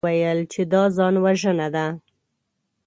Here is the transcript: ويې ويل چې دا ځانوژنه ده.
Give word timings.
ويې 0.05 0.11
ويل 0.23 0.39
چې 0.53 0.61
دا 0.71 0.83
ځانوژنه 0.97 1.67
ده. 1.75 1.85